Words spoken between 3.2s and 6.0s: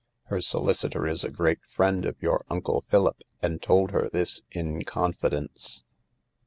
and told her this in confidence.